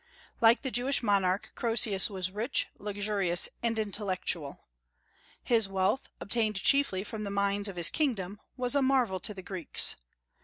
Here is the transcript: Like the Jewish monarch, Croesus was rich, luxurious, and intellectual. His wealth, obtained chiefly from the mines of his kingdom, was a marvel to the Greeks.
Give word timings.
Like 0.39 0.63
the 0.63 0.71
Jewish 0.71 1.03
monarch, 1.03 1.51
Croesus 1.53 2.09
was 2.09 2.31
rich, 2.31 2.69
luxurious, 2.79 3.47
and 3.61 3.77
intellectual. 3.77 4.65
His 5.43 5.69
wealth, 5.69 6.09
obtained 6.19 6.55
chiefly 6.55 7.03
from 7.03 7.23
the 7.23 7.29
mines 7.29 7.67
of 7.67 7.75
his 7.75 7.91
kingdom, 7.91 8.39
was 8.57 8.73
a 8.73 8.81
marvel 8.81 9.19
to 9.19 9.33
the 9.35 9.43
Greeks. 9.43 9.95